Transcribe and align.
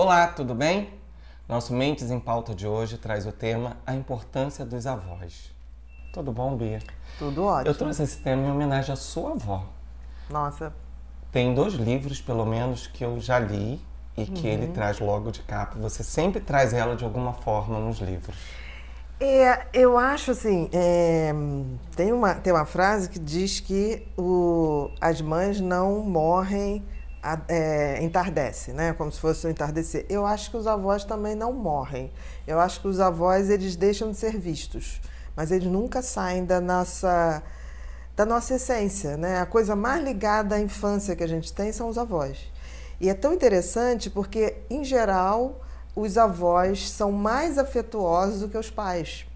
Olá, 0.00 0.28
tudo 0.28 0.54
bem? 0.54 0.90
Nosso 1.48 1.74
Mentes 1.74 2.08
em 2.12 2.20
Pauta 2.20 2.54
de 2.54 2.68
hoje 2.68 2.96
traz 2.96 3.26
o 3.26 3.32
tema 3.32 3.78
A 3.84 3.96
Importância 3.96 4.64
dos 4.64 4.86
Avós. 4.86 5.50
Tudo 6.12 6.30
bom, 6.30 6.56
Bia? 6.56 6.78
Tudo 7.18 7.44
ótimo. 7.44 7.68
Eu 7.68 7.76
trouxe 7.76 8.04
esse 8.04 8.18
tema 8.18 8.46
em 8.46 8.48
homenagem 8.52 8.92
à 8.92 8.96
sua 8.96 9.32
avó. 9.32 9.64
Nossa. 10.30 10.72
Tem 11.32 11.52
dois 11.52 11.74
livros, 11.74 12.20
pelo 12.20 12.46
menos, 12.46 12.86
que 12.86 13.04
eu 13.04 13.18
já 13.18 13.40
li 13.40 13.80
e 14.16 14.24
que 14.24 14.46
Uhum. 14.46 14.52
ele 14.52 14.66
traz 14.68 15.00
logo 15.00 15.32
de 15.32 15.42
capa. 15.42 15.76
Você 15.80 16.04
sempre 16.04 16.40
traz 16.40 16.72
ela 16.72 16.94
de 16.94 17.02
alguma 17.02 17.32
forma 17.32 17.80
nos 17.80 17.98
livros. 17.98 18.36
É, 19.18 19.66
eu 19.72 19.98
acho 19.98 20.30
assim, 20.30 20.70
é, 20.72 21.32
tem, 21.96 22.12
uma, 22.12 22.36
tem 22.36 22.52
uma 22.52 22.64
frase 22.64 23.08
que 23.10 23.18
diz 23.18 23.58
que 23.58 24.06
o, 24.16 24.92
as 25.00 25.20
mães 25.20 25.60
não 25.60 26.02
morrem, 26.02 26.84
é, 27.48 28.02
entardece, 28.02 28.72
né? 28.72 28.92
Como 28.92 29.10
se 29.10 29.20
fosse 29.20 29.46
um 29.46 29.50
entardecer. 29.50 30.06
Eu 30.08 30.24
acho 30.26 30.50
que 30.50 30.56
os 30.56 30.66
avós 30.66 31.04
também 31.04 31.34
não 31.34 31.52
morrem. 31.52 32.10
Eu 32.46 32.60
acho 32.60 32.80
que 32.80 32.88
os 32.88 33.00
avós, 33.00 33.50
eles 33.50 33.76
deixam 33.76 34.10
de 34.10 34.16
ser 34.16 34.38
vistos. 34.38 35.00
Mas 35.34 35.50
eles 35.50 35.68
nunca 35.68 36.02
saem 36.02 36.44
da 36.44 36.60
nossa, 36.60 37.42
da 38.16 38.24
nossa 38.26 38.54
essência, 38.54 39.16
né? 39.16 39.40
A 39.40 39.46
coisa 39.46 39.76
mais 39.76 40.02
ligada 40.02 40.56
à 40.56 40.60
infância 40.60 41.14
que 41.14 41.22
a 41.22 41.28
gente 41.28 41.52
tem 41.52 41.72
são 41.72 41.88
os 41.88 41.98
avós. 41.98 42.50
E 43.00 43.08
é 43.08 43.14
tão 43.14 43.32
interessante 43.32 44.10
porque, 44.10 44.56
em 44.68 44.84
geral, 44.84 45.60
os 45.94 46.18
avós 46.18 46.90
são 46.90 47.12
mais 47.12 47.58
afetuosos 47.58 48.40
do 48.40 48.48
que 48.48 48.58
os 48.58 48.70
pais. 48.70 49.26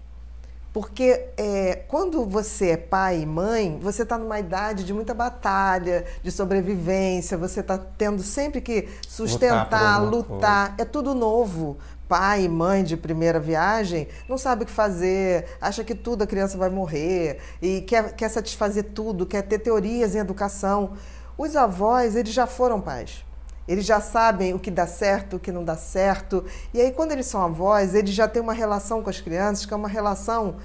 Porque 0.73 1.27
é, 1.37 1.83
quando 1.87 2.25
você 2.25 2.71
é 2.71 2.77
pai 2.77 3.21
e 3.21 3.25
mãe, 3.27 3.77
você 3.79 4.01
está 4.01 4.17
numa 4.17 4.39
idade 4.39 4.83
de 4.83 4.91
muita 4.91 5.13
batalha, 5.13 6.03
de 6.23 6.31
sobrevivência, 6.31 7.37
você 7.37 7.59
está 7.59 7.77
tendo 7.77 8.23
sempre 8.23 8.59
que 8.59 8.89
sustentar, 9.07 9.97
alguma 9.97 10.09
lutar. 10.09 10.75
É 10.79 10.83
tudo 10.83 11.13
novo. 11.13 11.77
Pai 12.09 12.45
e 12.45 12.49
mãe 12.49 12.83
de 12.83 12.97
primeira 12.97 13.39
viagem 13.39 14.07
não 14.27 14.37
sabe 14.37 14.63
o 14.63 14.65
que 14.65 14.71
fazer, 14.71 15.45
acha 15.61 15.83
que 15.83 15.95
tudo 15.95 16.23
a 16.23 16.27
criança 16.27 16.57
vai 16.57 16.69
morrer 16.69 17.39
e 17.61 17.81
quer, 17.81 18.13
quer 18.13 18.29
satisfazer 18.29 18.85
tudo, 18.95 19.27
quer 19.27 19.43
ter 19.43 19.59
teorias 19.59 20.15
em 20.15 20.19
educação. 20.19 20.93
Os 21.37 21.55
avós, 21.55 22.15
eles 22.15 22.33
já 22.33 22.47
foram 22.47 22.81
pais. 22.81 23.23
Eles 23.67 23.85
já 23.85 24.01
sabem 24.01 24.53
o 24.53 24.59
que 24.59 24.69
dá 24.69 24.85
certo, 24.85 25.37
o 25.37 25.39
que 25.39 25.51
não 25.51 25.63
dá 25.63 25.75
certo. 25.75 26.43
E 26.73 26.81
aí, 26.81 26.91
quando 26.91 27.11
eles 27.11 27.25
são 27.25 27.41
avós, 27.41 27.95
eles 27.95 28.11
já 28.13 28.27
têm 28.27 28.41
uma 28.41 28.53
relação 28.53 29.01
com 29.01 29.09
as 29.09 29.21
crianças 29.21 29.65
que 29.65 29.73
é 29.73 29.77
uma 29.77 29.87
relação 29.87 30.55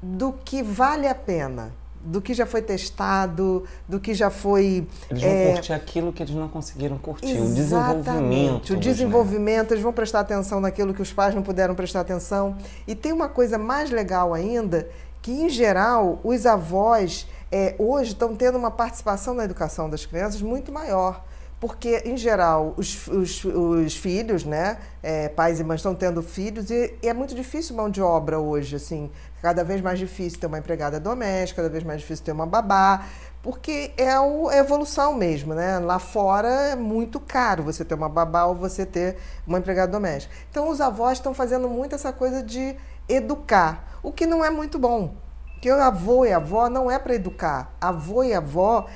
do 0.00 0.32
que 0.32 0.62
vale 0.62 1.08
a 1.08 1.14
pena, 1.14 1.72
do 2.00 2.20
que 2.20 2.32
já 2.32 2.46
foi 2.46 2.62
testado, 2.62 3.64
do 3.88 3.98
que 3.98 4.14
já 4.14 4.30
foi. 4.30 4.86
Eles 5.10 5.22
vão 5.22 5.32
é, 5.32 5.52
curtir 5.52 5.72
aquilo 5.72 6.12
que 6.12 6.22
eles 6.22 6.34
não 6.34 6.48
conseguiram 6.48 6.96
curtir, 6.98 7.26
o 7.26 7.44
Exatamente. 7.44 7.54
desenvolvimento. 7.54 8.70
O 8.70 8.76
dos 8.76 8.84
desenvolvimento, 8.84 9.72
eles 9.72 9.82
vão 9.82 9.92
prestar 9.92 10.20
atenção 10.20 10.60
naquilo 10.60 10.94
que 10.94 11.02
os 11.02 11.12
pais 11.12 11.34
não 11.34 11.42
puderam 11.42 11.74
prestar 11.74 12.00
atenção. 12.00 12.56
E 12.86 12.94
tem 12.94 13.12
uma 13.12 13.28
coisa 13.28 13.58
mais 13.58 13.90
legal 13.90 14.32
ainda, 14.32 14.88
que 15.20 15.32
em 15.32 15.48
geral 15.48 16.20
os 16.22 16.46
avós 16.46 17.26
é, 17.50 17.74
hoje 17.78 18.12
estão 18.12 18.36
tendo 18.36 18.56
uma 18.56 18.70
participação 18.70 19.34
na 19.34 19.44
educação 19.44 19.90
das 19.90 20.06
crianças 20.06 20.40
muito 20.40 20.70
maior. 20.70 21.24
Porque, 21.58 22.02
em 22.04 22.18
geral, 22.18 22.74
os, 22.76 23.06
os, 23.06 23.42
os 23.44 23.96
filhos, 23.96 24.44
né? 24.44 24.76
é, 25.02 25.28
pais 25.28 25.58
e 25.58 25.64
mães 25.64 25.78
estão 25.80 25.94
tendo 25.94 26.22
filhos 26.22 26.70
e, 26.70 26.94
e 27.02 27.08
é 27.08 27.14
muito 27.14 27.34
difícil 27.34 27.74
mão 27.74 27.88
de 27.88 28.02
obra 28.02 28.38
hoje, 28.38 28.76
assim. 28.76 29.10
Cada 29.40 29.64
vez 29.64 29.80
mais 29.80 29.98
difícil 29.98 30.38
ter 30.38 30.46
uma 30.46 30.58
empregada 30.58 31.00
doméstica, 31.00 31.62
cada 31.62 31.72
vez 31.72 31.82
mais 31.82 32.00
difícil 32.02 32.24
ter 32.26 32.32
uma 32.32 32.44
babá, 32.46 33.06
porque 33.42 33.92
é 33.96 34.18
o- 34.20 34.50
é 34.50 34.56
a 34.58 34.60
evolução 34.60 35.14
mesmo, 35.14 35.54
né? 35.54 35.78
Lá 35.78 35.98
fora 35.98 36.48
é 36.48 36.76
muito 36.76 37.18
caro 37.20 37.62
você 37.62 37.84
ter 37.84 37.94
uma 37.94 38.08
babá 38.08 38.44
ou 38.44 38.54
você 38.54 38.84
ter 38.84 39.16
uma 39.46 39.58
empregada 39.58 39.90
doméstica. 39.92 40.34
Então, 40.50 40.68
os 40.68 40.80
avós 40.80 41.18
estão 41.18 41.32
fazendo 41.32 41.68
muito 41.70 41.94
essa 41.94 42.12
coisa 42.12 42.42
de 42.42 42.76
educar, 43.08 43.98
o 44.02 44.12
que 44.12 44.26
não 44.26 44.44
é 44.44 44.50
muito 44.50 44.78
bom. 44.78 45.14
Porque 45.54 45.70
avô 45.70 46.24
e 46.26 46.32
avó 46.32 46.68
não 46.68 46.90
é 46.90 46.98
para 46.98 47.14
educar. 47.14 47.74
Avô 47.80 48.22
e 48.22 48.34
avó 48.34 48.86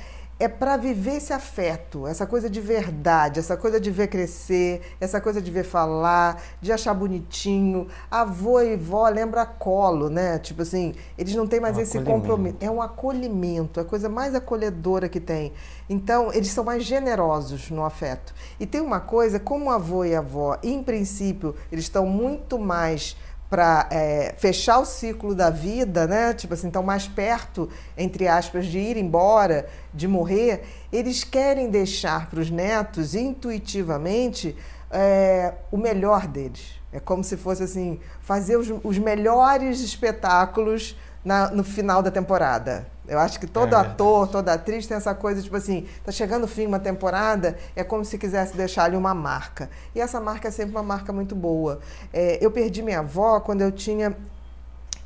é 0.41 0.47
para 0.47 0.75
viver 0.75 1.17
esse 1.17 1.31
afeto, 1.31 2.07
essa 2.07 2.25
coisa 2.25 2.49
de 2.49 2.59
verdade, 2.59 3.39
essa 3.39 3.55
coisa 3.55 3.79
de 3.79 3.91
ver 3.91 4.07
crescer, 4.07 4.81
essa 4.99 5.21
coisa 5.21 5.39
de 5.39 5.51
ver 5.51 5.63
falar, 5.63 6.41
de 6.59 6.71
achar 6.71 6.95
bonitinho. 6.95 7.87
Avô 8.09 8.59
e 8.59 8.75
vó 8.75 9.07
lembra 9.07 9.45
colo, 9.45 10.09
né? 10.09 10.39
Tipo 10.39 10.63
assim, 10.63 10.95
eles 11.15 11.35
não 11.35 11.45
têm 11.45 11.59
mais 11.59 11.77
Um 11.77 11.81
esse 11.81 12.01
compromisso. 12.01 12.57
É 12.59 12.71
um 12.71 12.81
acolhimento, 12.81 13.79
é 13.79 13.83
a 13.83 13.85
coisa 13.85 14.09
mais 14.09 14.33
acolhedora 14.33 15.07
que 15.07 15.19
tem. 15.19 15.53
Então, 15.87 16.33
eles 16.33 16.49
são 16.49 16.63
mais 16.63 16.83
generosos 16.83 17.69
no 17.69 17.85
afeto. 17.85 18.33
E 18.59 18.65
tem 18.65 18.81
uma 18.81 18.99
coisa, 18.99 19.39
como 19.39 19.65
o 19.65 19.69
avô 19.69 20.03
e 20.03 20.15
a 20.15 20.19
avó, 20.19 20.57
em 20.63 20.81
princípio, 20.81 21.55
eles 21.71 21.85
estão 21.85 22.07
muito 22.07 22.57
mais 22.57 23.15
para 23.51 23.89
fechar 24.37 24.79
o 24.79 24.85
ciclo 24.85 25.35
da 25.35 25.49
vida, 25.49 26.07
né? 26.07 26.33
Tipo 26.33 26.53
assim, 26.53 26.67
estão 26.67 26.81
mais 26.81 27.05
perto, 27.05 27.69
entre 27.97 28.25
aspas, 28.25 28.65
de 28.65 28.79
ir 28.79 28.95
embora, 28.95 29.67
de 29.93 30.07
morrer. 30.07 30.63
Eles 30.89 31.25
querem 31.25 31.69
deixar 31.69 32.29
para 32.29 32.39
os 32.39 32.49
netos, 32.49 33.13
intuitivamente, 33.13 34.55
é, 34.89 35.53
o 35.69 35.75
melhor 35.75 36.27
deles. 36.27 36.79
É 36.93 36.99
como 37.01 37.25
se 37.25 37.35
fosse 37.35 37.63
assim, 37.63 37.99
fazer 38.21 38.55
os, 38.55 38.71
os 38.85 38.97
melhores 38.97 39.81
espetáculos 39.81 40.95
na- 41.23 41.49
no 41.51 41.63
final 41.63 42.01
da 42.01 42.09
temporada. 42.11 42.87
Eu 43.07 43.19
acho 43.19 43.39
que 43.39 43.47
todo 43.47 43.75
É 43.75 43.79
ator, 43.79 44.27
toda 44.27 44.53
atriz 44.53 44.87
tem 44.87 44.95
essa 44.95 45.13
coisa, 45.13 45.41
tipo 45.41 45.55
assim, 45.57 45.85
tá 46.03 46.11
chegando 46.11 46.45
o 46.45 46.47
fim 46.47 46.61
de 46.61 46.67
uma 46.67 46.79
temporada, 46.79 47.57
é 47.75 47.83
como 47.83 48.05
se 48.05 48.17
quisesse 48.17 48.55
deixar 48.55 48.85
ali 48.85 48.95
uma 48.95 49.13
marca. 49.13 49.69
E 49.93 49.99
essa 49.99 50.19
marca 50.21 50.47
é 50.47 50.51
sempre 50.51 50.71
uma 50.71 50.83
marca 50.83 51.11
muito 51.11 51.35
boa. 51.35 51.79
É, 52.13 52.37
eu 52.39 52.49
perdi 52.51 52.81
minha 52.81 52.99
avó 52.99 53.39
quando 53.41 53.61
eu 53.61 53.71
tinha 53.71 54.15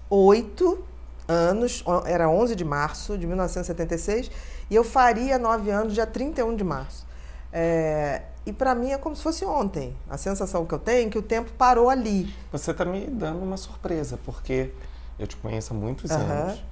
oito 0.09 0.83
anos, 1.27 1.83
era 2.05 2.29
11 2.29 2.55
de 2.55 2.63
março 2.63 3.17
de 3.17 3.25
1976, 3.25 4.29
e 4.69 4.75
eu 4.75 4.83
faria 4.83 5.37
nove 5.39 5.71
anos 5.71 5.93
dia 5.93 6.05
31 6.05 6.55
de 6.55 6.63
março. 6.63 7.05
É, 7.51 8.21
e 8.45 8.53
para 8.53 8.75
mim 8.75 8.91
é 8.91 8.97
como 8.97 9.15
se 9.15 9.23
fosse 9.23 9.43
ontem. 9.45 9.95
A 10.09 10.17
sensação 10.17 10.65
que 10.65 10.73
eu 10.73 10.79
tenho 10.79 11.07
é 11.07 11.09
que 11.09 11.17
o 11.17 11.21
tempo 11.21 11.51
parou 11.57 11.89
ali. 11.89 12.31
Você 12.51 12.71
está 12.71 12.85
me 12.85 13.07
dando 13.07 13.41
uma 13.41 13.57
surpresa, 13.57 14.19
porque 14.23 14.71
eu 15.17 15.27
te 15.27 15.35
conheço 15.37 15.73
há 15.73 15.75
muitos 15.75 16.11
Aham. 16.11 16.21
anos. 16.21 16.63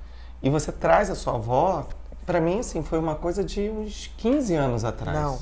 E 0.41 0.49
você 0.49 0.71
traz 0.71 1.09
a 1.09 1.15
sua 1.15 1.35
avó, 1.35 1.87
para 2.25 2.41
mim, 2.41 2.59
assim, 2.59 2.83
foi 2.83 2.99
uma 2.99 3.15
coisa 3.15 3.43
de 3.43 3.69
uns 3.69 4.11
15 4.17 4.55
anos 4.55 4.83
atrás. 4.83 5.17
Não, 5.17 5.39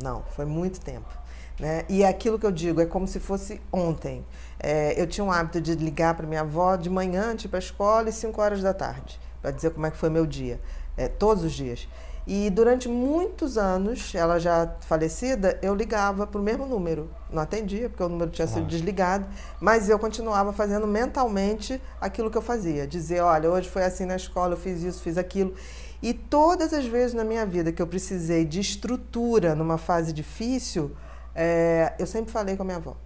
não, 0.00 0.22
foi 0.34 0.44
muito 0.44 0.80
tempo. 0.80 1.08
Né? 1.58 1.84
E 1.88 2.02
é 2.02 2.08
aquilo 2.08 2.38
que 2.38 2.46
eu 2.46 2.52
digo, 2.52 2.80
é 2.80 2.86
como 2.86 3.06
se 3.06 3.20
fosse 3.20 3.60
ontem. 3.72 4.24
É, 4.58 5.00
eu 5.00 5.06
tinha 5.06 5.24
um 5.24 5.30
hábito 5.30 5.60
de 5.60 5.74
ligar 5.74 6.14
para 6.14 6.26
minha 6.26 6.40
avó 6.40 6.76
de 6.76 6.90
manhã, 6.90 7.32
antes 7.32 7.46
para 7.46 7.58
a 7.58 7.60
escola, 7.60 8.08
e 8.08 8.12
5 8.12 8.40
horas 8.40 8.62
da 8.62 8.74
tarde, 8.74 9.20
para 9.40 9.50
dizer 9.50 9.70
como 9.70 9.86
é 9.86 9.90
que 9.90 9.96
foi 9.96 10.10
meu 10.10 10.26
dia, 10.26 10.60
é, 10.96 11.06
todos 11.08 11.44
os 11.44 11.52
dias. 11.52 11.88
E 12.26 12.48
durante 12.48 12.88
muitos 12.88 13.58
anos, 13.58 14.14
ela 14.14 14.38
já 14.38 14.72
falecida, 14.80 15.58
eu 15.60 15.74
ligava 15.74 16.26
para 16.26 16.40
o 16.40 16.42
mesmo 16.42 16.64
número. 16.64 17.10
Não 17.30 17.42
atendia, 17.42 17.90
porque 17.90 18.02
o 18.02 18.08
número 18.08 18.30
tinha 18.30 18.46
sido 18.46 18.62
Lógico. 18.62 18.70
desligado, 18.70 19.26
mas 19.60 19.90
eu 19.90 19.98
continuava 19.98 20.50
fazendo 20.52 20.86
mentalmente 20.86 21.80
aquilo 22.00 22.30
que 22.30 22.38
eu 22.38 22.42
fazia. 22.42 22.86
Dizer, 22.86 23.20
olha, 23.20 23.50
hoje 23.50 23.68
foi 23.68 23.84
assim 23.84 24.06
na 24.06 24.16
escola, 24.16 24.54
eu 24.54 24.56
fiz 24.56 24.82
isso, 24.82 25.02
fiz 25.02 25.18
aquilo. 25.18 25.54
E 26.02 26.14
todas 26.14 26.72
as 26.72 26.86
vezes 26.86 27.14
na 27.14 27.24
minha 27.24 27.44
vida 27.44 27.72
que 27.72 27.82
eu 27.82 27.86
precisei 27.86 28.46
de 28.46 28.58
estrutura 28.58 29.54
numa 29.54 29.76
fase 29.76 30.10
difícil, 30.10 30.92
é, 31.34 31.92
eu 31.98 32.06
sempre 32.06 32.32
falei 32.32 32.56
com 32.56 32.62
a 32.62 32.66
minha 32.66 32.78
avó. 32.78 32.96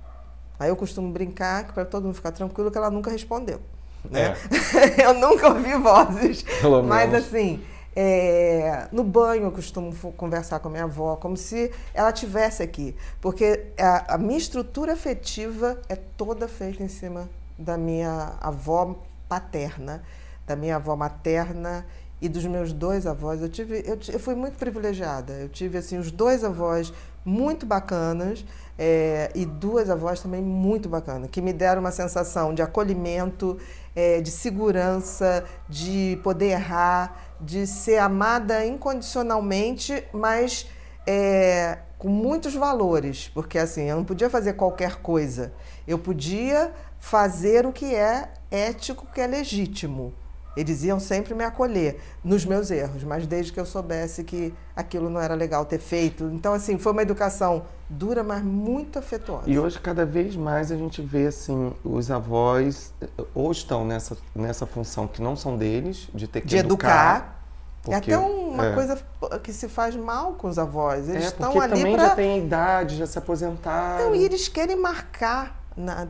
Aí 0.61 0.69
eu 0.69 0.77
costumo 0.77 1.11
brincar 1.13 1.65
que 1.67 1.73
para 1.73 1.85
todo 1.85 2.05
mundo 2.05 2.15
ficar 2.15 2.33
tranquilo 2.33 2.71
que 2.71 2.79
ela 2.79 2.91
nunca 2.91 3.11
respondeu. 3.11 3.61
Né? 4.09 4.37
eu 5.03 5.15
nunca 5.15 5.49
ouvi 5.49 5.75
vozes. 5.75 6.43
Pelo 6.61 6.83
Mas 6.83 7.11
menos. 7.11 7.27
assim, 7.27 7.63
é, 7.95 8.89
no 8.93 9.03
banho 9.03 9.45
eu 9.45 9.53
costumo 9.53 9.93
conversar 10.13 10.61
com 10.61 10.69
a 10.69 10.71
minha 10.71 10.85
avó, 10.85 11.17
como 11.17 11.37
se 11.37 11.73
ela 11.93 12.13
tivesse 12.13 12.63
aqui. 12.63 12.95
Porque 13.21 13.73
a, 13.79 14.15
a 14.15 14.19
minha 14.19 14.39
estrutura 14.39 14.93
afetiva 14.93 15.81
é 15.89 15.97
toda 15.97 16.47
feita 16.47 16.83
em 16.83 16.89
cima 16.89 17.29
da 17.59 17.77
minha 17.77 18.35
avó 18.41 18.97
paterna, 19.29 20.03
da 20.47 20.55
minha 20.55 20.77
avó 20.77 20.95
materna 20.95 21.85
e 22.21 22.29
dos 22.29 22.45
meus 22.45 22.73
dois 22.73 23.07
avós. 23.07 23.43
Eu, 23.43 23.49
tive, 23.49 23.83
eu, 23.85 23.99
eu 24.13 24.21
fui 24.21 24.35
muito 24.35 24.57
privilegiada. 24.57 25.33
Eu 25.35 25.49
tive 25.49 25.79
assim 25.79 25.99
os 25.99 26.11
dois 26.11 26.45
avós 26.45 26.93
muito 27.25 27.67
bacanas 27.67 28.45
é, 28.79 29.31
e 29.35 29.45
duas 29.45 29.91
avós 29.91 30.21
também 30.21 30.41
muito 30.41 30.89
bacanas, 30.89 31.29
que 31.31 31.43
me 31.43 31.53
deram 31.53 31.81
uma 31.81 31.91
sensação 31.91 32.55
de 32.55 32.63
acolhimento, 32.63 33.59
é, 33.95 34.21
de 34.21 34.31
segurança, 34.31 35.45
de 35.69 36.19
poder 36.23 36.51
errar, 36.51 37.28
de 37.41 37.67
ser 37.67 37.99
amada 37.99 38.65
incondicionalmente, 38.65 40.05
mas 40.13 40.67
é, 41.07 41.79
com 41.99 42.09
muitos 42.09 42.55
valores, 42.55 43.29
porque 43.29 43.59
assim, 43.59 43.85
eu 43.85 43.97
não 43.97 44.05
podia 44.05 44.29
fazer 44.29 44.55
qualquer 44.55 44.97
coisa. 44.97 45.53
Eu 45.87 45.99
podia 45.99 46.73
fazer 46.99 47.67
o 47.67 47.73
que 47.73 47.95
é 47.95 48.29
ético, 48.51 49.07
que 49.13 49.21
é 49.21 49.27
legítimo. 49.27 50.15
Eles 50.59 50.83
iam 50.85 50.99
sempre 50.99 51.35
me 51.35 51.45
acolher 51.45 52.01
nos 52.23 52.45
meus 52.45 52.71
erros, 52.71 53.05
mas 53.05 53.27
desde 53.27 53.53
que 53.53 53.61
eu 53.61 53.67
soubesse 53.67 54.25
que 54.25 54.53
aquilo 54.75 55.09
não 55.09 55.21
era 55.21 55.35
legal 55.35 55.65
ter 55.65 55.79
feito. 55.79 56.25
Então, 56.25 56.53
assim, 56.53 56.79
foi 56.79 56.93
uma 56.93 57.03
educação 57.03 57.63
dura, 57.89 58.23
mas 58.23 58.43
muito 58.43 58.99
afetuosa. 58.99 59.49
E 59.49 59.59
hoje, 59.59 59.79
cada 59.79 60.05
vez 60.05 60.37
mais, 60.37 60.73
a 60.73 60.77
gente 60.77 61.01
vê, 61.01 61.27
assim, 61.27 61.73
os 61.85 62.11
avós 62.11 62.93
ou 63.35 63.51
estão 63.53 63.85
nessa, 63.85 64.17
nessa 64.35 64.67
função 64.67 65.07
que 65.07 65.23
não 65.23 65.37
são 65.37 65.57
deles, 65.57 66.09
de 66.15 66.27
ter 66.27 66.41
que 66.41 66.47
de 66.47 66.57
educar. 66.57 67.17
educar 67.17 67.39
porque, 67.83 68.13
é 68.13 68.15
até 68.15 68.19
uma 68.19 68.67
é. 68.67 68.75
coisa 68.75 68.99
que 69.43 69.53
se 69.53 69.69
faz 69.69 69.97
mal 69.97 70.33
com 70.33 70.49
os 70.49 70.59
avós. 70.59 71.09
Eles 71.09 71.25
é, 71.25 71.27
estão 71.29 71.61
ali 71.61 71.75
também 71.75 71.95
pra... 71.97 72.09
já 72.09 72.15
tem 72.15 72.39
idade, 72.39 72.97
já 72.97 73.07
se 73.07 73.19
aposentaram. 73.19 74.01
Então, 74.01 74.15
e 74.15 74.25
eles 74.25 74.49
querem 74.49 74.77
marcar, 74.77 75.63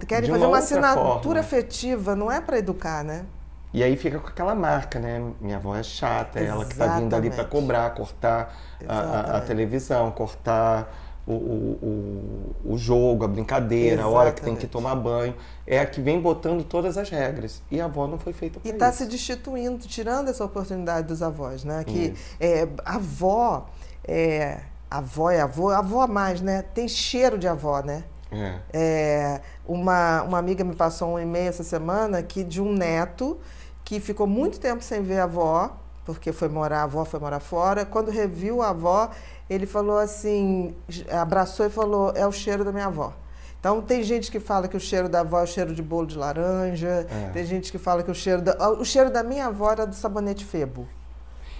querem 0.07 0.25
de 0.25 0.31
fazer 0.33 0.45
uma, 0.45 0.49
uma 0.49 0.59
assinatura 0.59 1.21
forma. 1.21 1.41
afetiva, 1.41 2.17
não 2.17 2.31
é 2.31 2.41
para 2.41 2.59
educar, 2.59 3.05
né? 3.05 3.25
E 3.73 3.83
aí 3.83 3.97
fica 3.97 4.19
com 4.19 4.29
aquela 4.29 4.55
marca, 4.55 4.99
né? 4.99 5.23
Minha 5.41 5.57
avó 5.57 5.77
é 5.77 5.83
chata, 5.83 6.41
é 6.41 6.47
ela 6.47 6.65
que 6.65 6.75
tá 6.75 6.99
vindo 6.99 7.15
ali 7.15 7.31
para 7.31 7.45
cobrar, 7.45 7.91
cortar 7.95 8.57
a, 8.87 9.37
a, 9.37 9.41
televisão, 9.43 10.11
cortar 10.11 10.91
o, 11.27 11.33
o, 11.33 12.57
o, 12.65 12.73
o 12.75 12.79
jogo, 12.79 13.25
a 13.25 13.29
brincadeira, 13.29 13.97
Exatamente. 13.97 14.15
a 14.15 14.19
hora 14.19 14.33
que 14.33 14.41
tem 14.41 14.57
que 14.57 14.67
tomar 14.67 14.95
banho. 14.95 15.35
É 15.67 15.81
a 15.81 15.87
que 15.87 16.01
vem 16.01 16.19
botando 16.19 16.65
todas 16.65 16.97
as 16.97 17.11
regras. 17.11 17.63
E 17.71 17.79
a 17.79 17.85
avó 17.85 18.07
não 18.07 18.19
foi 18.19 18.33
feita 18.33 18.59
para. 18.59 18.71
E 18.71 18.73
está 18.73 18.91
se 18.91 19.05
destituindo, 19.05 19.87
tirando 19.87 20.29
essa 20.29 20.45
oportunidade 20.45 21.07
dos 21.07 21.23
avós, 21.23 21.63
né? 21.63 21.85
Que 21.85 22.15
é, 22.41 22.67
a 22.87 22.95
avó, 22.95 23.69
é, 24.03 24.61
avó 24.91 25.31
é 25.31 25.43
avó, 25.43 25.71
avó 25.73 26.07
mais, 26.07 26.41
né? 26.41 26.63
Tem 26.63 26.89
cheiro 26.89 27.37
de 27.37 27.47
avó, 27.47 27.83
né? 27.83 28.05
É. 28.31 28.55
É, 28.73 29.41
uma, 29.67 30.23
uma 30.23 30.39
amiga 30.39 30.63
me 30.63 30.75
passou 30.75 31.15
um 31.15 31.19
e-mail 31.19 31.49
essa 31.49 31.65
semana 31.65 32.23
que 32.23 32.45
de 32.45 32.61
um 32.61 32.73
neto 32.73 33.39
que 33.85 34.01
ficou 34.01 34.27
muito 34.27 34.61
tempo 34.61 34.83
sem 34.83 35.03
ver 35.03 35.21
a 35.21 35.25
avó, 35.25 35.77
porque 36.05 36.33
foi 36.33 36.49
morar, 36.49 36.81
a 36.81 36.83
avó 36.83 37.05
foi 37.05 37.19
morar 37.19 37.41
fora. 37.41 37.87
Quando 37.87 38.11
reviu 38.11 38.63
a 38.63 38.71
avó, 38.71 39.11
ele 39.49 39.67
falou 39.67 39.99
assim, 39.99 40.75
abraçou 41.11 41.67
e 41.67 41.71
falou: 41.71 42.13
é 42.15 42.27
o 42.27 42.33
cheiro 42.33 42.65
da 42.65 42.73
minha 42.73 42.87
avó. 42.87 43.15
Então 43.59 43.81
tem 43.83 44.03
gente 44.03 44.31
que 44.31 44.39
fala 44.39 44.69
que 44.69 44.77
o 44.77 44.81
cheiro 44.81 45.09
da 45.09 45.21
avó 45.21 45.41
é 45.41 45.43
o 45.43 45.47
cheiro 45.47 45.75
de 45.75 45.83
bolo 45.83 46.07
de 46.07 46.17
laranja, 46.17 47.07
é. 47.11 47.31
tem 47.33 47.45
gente 47.45 47.73
que 47.73 47.79
fala 47.79 48.03
que 48.03 48.11
o 48.11 48.15
cheiro 48.15 48.41
da, 48.41 48.71
o 48.71 48.85
cheiro 48.85 49.11
da 49.11 49.23
minha 49.23 49.47
avó 49.47 49.73
era 49.73 49.87
do 49.87 49.95
sabonete 49.95 50.45
Febo. 50.45 50.87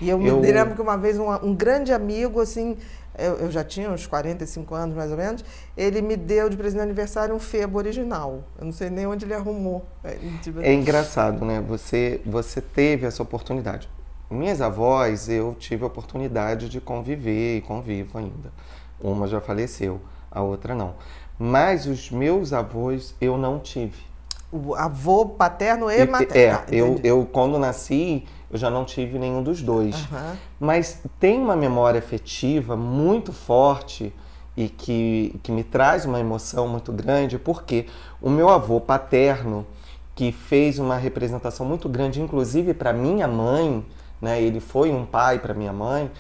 E 0.01 0.09
eu, 0.09 0.21
eu... 0.25 0.39
me 0.39 0.53
lembro 0.53 0.75
que 0.75 0.81
uma 0.81 0.97
vez 0.97 1.19
um, 1.19 1.29
um 1.43 1.55
grande 1.55 1.93
amigo, 1.93 2.41
assim, 2.41 2.77
eu, 3.19 3.35
eu, 3.37 3.51
já 3.51 3.65
tinha 3.65 3.91
uns 3.91 4.07
45 4.07 4.75
anos 4.75 4.97
mais 4.97 5.11
ou 5.11 5.17
menos, 5.17 5.45
ele 5.77 6.01
me 6.01 6.17
deu 6.17 6.49
de 6.49 6.57
presente 6.57 6.79
de 6.79 6.85
aniversário 6.85 7.35
um 7.35 7.39
Febo 7.39 7.79
original. 7.79 8.45
Eu 8.59 8.65
não 8.67 8.73
sei 8.73 8.89
nem 8.89 9.07
onde 9.07 9.25
ele 9.25 9.35
arrumou. 9.35 9.85
É, 10.05 10.17
tipo... 10.43 10.61
é 10.61 10.73
engraçado, 10.73 11.45
né? 11.45 11.63
Você, 11.69 12.21
você 12.25 12.61
teve 12.61 13.07
essa 13.07 13.23
oportunidade. 13.23 13.89
Minhas 14.31 14.61
avós, 14.61 15.29
eu 15.29 15.57
tive 15.59 15.85
a 15.85 15.87
oportunidade 15.87 16.69
de 16.69 16.81
conviver 16.81 17.57
e 17.57 17.61
convivo 17.61 18.19
ainda. 18.19 18.53
Uma 19.01 19.27
já 19.27 19.41
faleceu, 19.41 20.01
a 20.31 20.43
outra 20.43 20.75
não. 20.75 20.95
Mas 21.39 21.87
os 21.87 22.11
meus 22.11 22.53
avós 22.53 23.15
eu 23.21 23.39
não 23.39 23.59
tive. 23.59 24.08
O 24.51 24.75
avô 24.75 25.27
paterno 25.27 25.91
e, 25.91 26.01
e 26.01 26.07
materno. 26.07 26.37
É, 26.37 26.51
ah, 26.51 26.65
eu, 26.71 27.01
eu 27.05 27.29
quando 27.31 27.59
nasci, 27.59 28.25
eu 28.51 28.59
já 28.59 28.71
não 28.71 28.85
tive 28.85 29.19
nenhum 29.19 29.43
dos 29.43 29.63
dois. 29.63 29.95
Uhum. 29.95 30.37
Mas 30.59 31.03
tem 31.21 31.39
uma 31.39 31.55
memória 31.55 31.99
afetiva 31.99 32.77
muito 32.77 33.33
forte 33.33 34.13
e 34.57 34.69
que, 34.69 35.39
que 35.43 35.53
me 35.53 35.63
traz 35.63 36.05
uma 36.05 36.19
emoção 36.19 36.67
muito 36.67 36.93
grande, 36.93 37.39
porque 37.39 37.87
o 38.21 38.29
meu 38.29 38.49
avô 38.49 38.81
paterno, 38.81 39.65
que 40.17 40.33
fez 40.33 40.81
uma 40.81 40.97
representação 40.97 41.65
muito 41.65 41.89
grande, 41.89 42.21
inclusive 42.21 42.75
para 42.75 42.93
minha 42.93 43.29
mãe, 43.29 43.87
né? 44.21 44.43
ele 44.43 44.59
foi 44.59 44.91
um 44.91 45.07
pai 45.07 45.39
para 45.39 45.55
minha 45.55 45.73
mãe, 45.73 46.11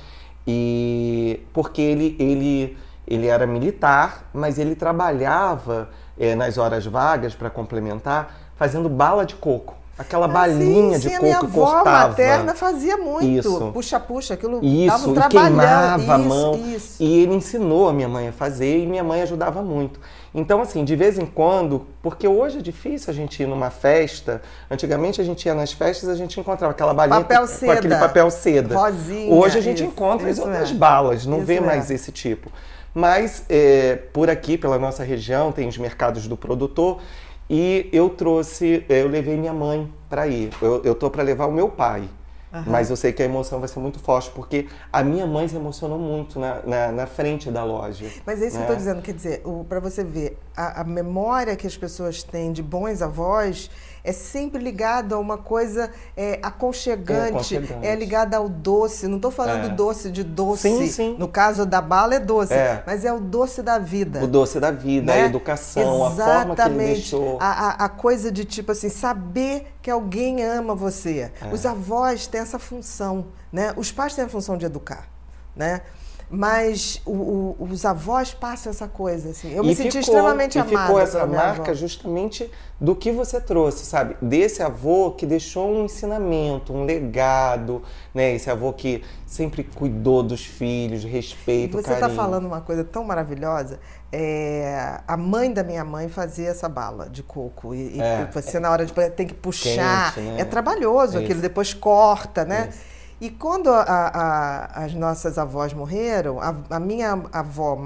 e 0.47 1.41
porque 1.53 1.83
ele, 1.83 2.15
ele, 2.17 2.79
ele 3.09 3.27
era 3.27 3.45
militar, 3.45 4.31
mas 4.33 4.57
ele 4.57 4.77
trabalhava 4.77 5.91
é, 6.19 6.35
nas 6.35 6.59
horas 6.59 6.85
vagas 6.87 7.35
para 7.35 7.51
complementar, 7.51 8.35
fazendo 8.57 8.89
bala 8.89 9.25
de 9.25 9.35
coco. 9.35 9.79
Aquela 9.99 10.27
ah, 10.27 10.29
balinha 10.29 10.97
sim, 10.97 11.09
de 11.09 11.09
sim, 11.09 11.15
coco 11.15 11.25
minha 11.25 11.39
avó 11.39 11.67
cortava. 11.67 12.09
materna 12.09 12.55
fazia 12.55 12.97
muito. 12.97 13.73
Puxa-puxa, 13.73 14.35
aquilo 14.35 14.65
Isso, 14.65 14.87
dava 14.87 15.11
um 15.11 15.27
e 15.27 15.29
queimava 15.29 16.03
isso, 16.03 16.13
a 16.13 16.19
mão. 16.19 16.55
Isso. 16.55 17.03
E 17.03 17.23
ele 17.23 17.35
ensinou 17.35 17.89
a 17.89 17.93
minha 17.93 18.09
mãe 18.09 18.29
a 18.29 18.33
fazer 18.33 18.79
e 18.79 18.87
minha 18.87 19.03
mãe 19.03 19.23
ajudava 19.23 19.61
muito. 19.61 19.99
Então, 20.33 20.63
assim, 20.63 20.85
de 20.85 20.95
vez 20.95 21.19
em 21.19 21.27
quando, 21.27 21.85
porque 22.01 22.29
hoje 22.29 22.59
é 22.59 22.63
difícil 22.63 23.11
a 23.11 23.15
gente 23.15 23.43
ir 23.43 23.47
numa 23.47 23.71
festa. 23.71 24.41
Antigamente 24.71 25.21
a 25.21 25.25
gente 25.25 25.45
ia 25.47 25.55
nas 25.55 25.73
festas 25.73 26.09
a 26.09 26.15
gente 26.15 26.39
encontrava 26.39 26.71
aquela 26.71 26.95
balinha 26.95 27.21
papel 27.21 27.41
com, 27.41 27.47
seda, 27.49 27.73
com 27.73 27.79
aquele 27.79 27.97
papel 27.97 28.31
seda. 28.31 28.77
Rosinha, 28.77 29.35
hoje 29.35 29.59
a 29.59 29.61
gente 29.61 29.83
isso, 29.83 29.91
encontra 29.91 30.31
as 30.31 30.39
outras 30.39 30.71
é. 30.71 30.75
balas, 30.75 31.27
não 31.27 31.39
Isso 31.39 31.47
vê 31.47 31.57
é. 31.57 31.61
mais 31.61 31.91
esse 31.91 32.13
tipo. 32.13 32.53
Mas 32.99 33.45
é, 33.49 33.95
por 34.13 34.29
aqui, 34.29 34.59
pela 34.59 34.77
nossa 34.77 35.05
região, 35.05 35.53
tem 35.53 35.69
os 35.69 35.79
mercados 35.79 36.27
do 36.27 36.37
produtor 36.37 37.01
e 37.49 37.89
eu 37.93 38.11
trouxe, 38.11 38.85
eu 38.89 39.07
levei 39.07 39.37
minha 39.37 39.53
mãe 39.53 39.89
para 40.11 40.27
ir. 40.27 40.51
Eu, 40.61 40.83
eu 40.83 40.97
tô 40.97 41.09
para 41.09 41.23
levar 41.23 41.47
o 41.47 41.53
meu 41.53 41.69
pai. 41.69 42.09
Aham. 42.53 42.65
Mas 42.67 42.89
eu 42.91 42.97
sei 42.97 43.13
que 43.13 43.23
a 43.23 43.27
emoção 43.27 43.59
vai 43.61 43.69
ser 43.69 43.79
muito 43.79 43.99
forte, 43.99 44.31
porque 44.31 44.67
a 44.93 45.03
minha 45.05 45.27
mãe 45.27 45.47
se 45.49 45.57
emocionou 45.57 45.99
muito 45.99 46.39
na, 46.41 46.61
na, 46.65 46.93
na 46.93 47.07
frente 47.07 47.51
da 47.51 47.63
loja. 47.65 48.07
Mas 48.25 48.41
é 48.43 48.47
isso 48.47 48.59
né? 48.59 48.65
que 48.65 48.71
eu 48.73 48.75
estou 48.75 48.77
dizendo, 48.77 49.03
quer 49.03 49.13
dizer, 49.13 49.43
para 49.69 49.81
você 49.81 50.03
ver, 50.03 50.39
a, 50.57 50.81
a 50.81 50.85
memória 50.85 51.55
que 51.57 51.67
as 51.67 51.77
pessoas 51.77 52.23
têm 52.23 52.53
de 52.53 52.63
bons 52.63 53.03
avós 53.03 53.71
é 54.05 54.13
sempre 54.13 54.63
ligado 54.63 55.15
a 55.15 55.19
uma 55.19 55.37
coisa 55.37 55.91
é, 56.17 56.39
aconchegante, 56.43 57.21
É 57.21 57.29
aconchegante. 57.29 57.87
é 57.87 57.95
ligada 57.95 58.37
ao 58.39 58.49
doce. 58.49 59.07
Não 59.07 59.17
estou 59.17 59.31
falando 59.31 59.67
É. 59.67 59.69
doce 59.69 60.11
de 60.11 60.25
doce. 60.25 60.63
Sim, 60.69 60.87
sim. 60.87 61.17
No 61.19 61.29
caso 61.29 61.67
da 61.67 61.83
bala 61.83 62.15
é 62.15 62.19
doce, 62.21 62.55
É. 62.55 62.83
mas 62.87 63.05
é 63.05 63.13
o 63.13 63.21
doce 63.21 63.63
da 63.63 63.79
vida. 63.79 64.23
O 64.25 64.27
doce 64.27 64.59
da 64.59 64.71
vida, 64.71 65.13
né? 65.13 65.23
a 65.23 65.27
educação, 65.27 66.05
a 66.07 66.11
forma 66.11 66.25
que 66.25 66.33
ele 66.33 66.53
Exatamente. 66.53 66.93
deixou. 66.95 67.37
A, 67.41 67.47
a, 67.47 67.85
a 67.85 67.89
coisa 67.89 68.33
de 68.33 68.45
tipo 68.47 68.73
assim, 68.73 68.89
saber 68.89 69.67
que 69.83 69.91
alguém 69.91 70.43
ama 70.43 70.75
você. 70.75 71.31
É. 71.43 71.53
Os 71.53 71.67
avós 71.67 72.27
têm 72.27 72.38
essa 72.39 72.59
função, 72.59 73.29
né? 73.53 73.73
Os 73.77 73.93
pais 73.93 74.15
têm 74.15 74.25
a 74.25 74.29
função 74.29 74.57
de 74.57 74.65
educar, 74.65 75.09
né? 75.55 75.83
Mas 76.31 77.01
o- 77.07 77.13
o- 77.13 77.57
os 77.71 77.87
avós 77.87 78.35
passam 78.35 78.71
essa 78.71 78.87
coisa, 78.87 79.31
assim. 79.31 79.51
Eu 79.55 79.65
me 79.65 79.73
E 79.73 79.75
senti 79.75 79.99
ficou- 79.99 80.01
extremamente 80.01 80.57
e 80.57 80.61
amada 80.61 80.81
ficou 80.87 81.01
essa 81.01 81.25
marca 81.27 81.63
avó. 81.63 81.75
justamente 81.75 82.51
do 82.79 82.95
que 82.95 83.11
você 83.11 83.41
trouxe, 83.41 83.87
sabe? 83.87 84.15
Desse 84.21 84.63
avô 84.63 85.13
que 85.13 85.25
deixou 85.25 85.67
um 85.71 85.87
ensinamento, 85.87 86.73
um 86.73 86.85
legado, 86.85 87.83
né? 88.15 88.35
Esse 88.35 88.51
avô 88.51 88.75
que 88.75 89.03
sempre 89.27 89.65
cuidou 89.65 90.23
dos 90.23 90.45
filhos, 90.45 91.03
respeito, 91.03 91.81
Você 91.81 91.95
está 91.95 92.11
falando 92.11 92.45
uma 92.45 92.61
coisa 92.61 92.85
tão 92.85 93.05
maravilhosa. 93.05 93.81
É, 94.13 95.01
a 95.09 95.17
mãe 95.17 95.51
da 95.53 95.63
minha 95.65 95.85
mãe 95.85 96.09
fazia 96.09 96.51
essa 96.51 96.69
bala 96.69 97.09
de 97.09 97.23
coco. 97.23 97.75
E, 97.75 97.97
e 97.97 98.01
É. 98.01 98.29
você, 98.31 98.61
na 98.61 98.71
hora 98.71 98.85
de 98.85 98.93
tem 99.17 99.27
que 99.27 99.35
puxar. 99.35 100.15
Quente, 100.15 100.27
né? 100.27 100.41
É 100.43 100.45
trabalhoso 100.45 101.15
Isso. 101.15 101.25
aquilo, 101.25 101.41
depois 101.41 101.73
corta, 101.73 102.45
né? 102.45 102.69
Isso. 102.71 102.98
E 103.21 103.31
quando 103.31 103.69
a- 103.71 103.83
a- 103.83 104.85
as 104.85 104.95
nossas 104.95 105.39
avós 105.39 105.73
morreram, 105.73 106.41
a, 106.41 106.55
a 106.71 106.79
minha 106.81 107.21
avó 107.33 107.77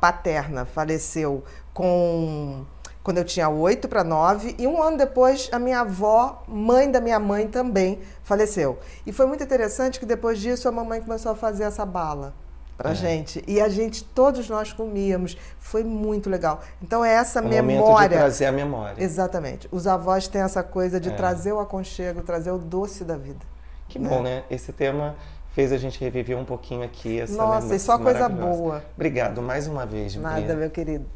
paterna 0.00 0.64
faleceu 0.64 1.42
com 1.74 2.64
quando 3.02 3.18
eu 3.18 3.24
tinha 3.24 3.48
oito 3.48 3.88
para 3.88 4.04
nove 4.04 4.54
e 4.58 4.66
um 4.66 4.82
ano 4.82 4.98
depois 4.98 5.48
a 5.50 5.58
minha 5.58 5.80
avó, 5.80 6.42
mãe 6.46 6.90
da 6.90 7.00
minha 7.00 7.18
mãe 7.18 7.48
também 7.48 8.00
faleceu. 8.22 8.78
E 9.06 9.12
foi 9.12 9.24
muito 9.26 9.42
interessante 9.42 9.98
que 9.98 10.04
depois 10.04 10.38
disso 10.38 10.68
a 10.68 10.72
mamãe 10.72 11.00
começou 11.00 11.32
a 11.32 11.34
fazer 11.34 11.62
essa 11.64 11.86
bala 11.86 12.34
pra 12.76 12.90
É. 12.90 12.94
gente 12.94 13.42
e 13.48 13.60
a 13.62 13.68
gente 13.68 14.04
todos 14.04 14.48
nós 14.50 14.72
comíamos. 14.74 15.38
Foi 15.58 15.82
muito 15.82 16.28
legal. 16.28 16.60
Então 16.82 17.02
é 17.04 17.14
essa 17.14 17.38
É 17.38 17.42
um 17.42 17.44
momento 17.46 17.60
de 17.62 17.66
memória. 17.74 18.18
trazer 18.18 18.44
a 18.46 18.52
memória. 18.52 19.02
Exatamente. 19.02 19.66
Os 19.72 19.86
avós 19.86 20.28
têm 20.28 20.42
essa 20.42 20.62
coisa 20.62 21.00
de 21.00 21.08
É. 21.08 21.12
trazer 21.14 21.52
o 21.52 21.60
aconchego, 21.60 22.20
trazer 22.22 22.50
o 22.50 22.58
doce 22.58 23.04
da 23.04 23.16
vida. 23.16 23.40
Que 23.88 23.98
bom, 23.98 24.22
né? 24.22 24.44
Esse 24.50 24.72
tema 24.72 25.16
fez 25.52 25.72
a 25.72 25.78
gente 25.78 25.98
reviver 25.98 26.36
um 26.36 26.44
pouquinho 26.44 26.82
aqui 26.82 27.20
essa 27.20 27.36
Nossa, 27.36 27.74
e 27.74 27.80
só 27.80 27.98
coisa 27.98 28.28
boa. 28.28 28.84
Obrigado 28.94 29.42
mais 29.42 29.66
uma 29.66 29.86
vez, 29.86 30.14
Nada, 30.14 30.40
Bia. 30.40 30.54
meu 30.54 30.70
querido. 30.70 31.08